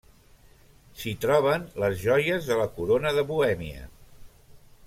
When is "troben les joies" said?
1.25-2.49